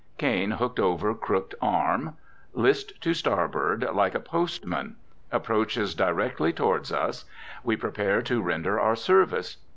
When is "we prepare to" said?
7.63-8.41